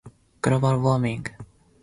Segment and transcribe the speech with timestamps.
[0.41, 1.23] global warming